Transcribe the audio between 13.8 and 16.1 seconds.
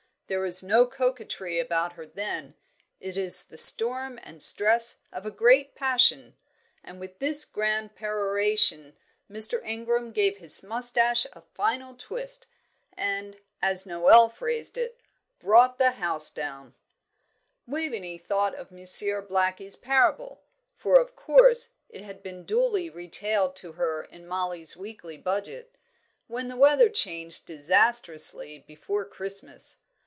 Noel phrased it, brought down the